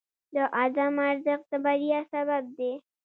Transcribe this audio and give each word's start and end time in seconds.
د 0.33 0.35
عزم 0.57 0.95
ارزښت 1.09 1.45
د 1.51 1.53
بریا 1.65 1.99
سبب 2.11 2.43
دی. 2.57 2.71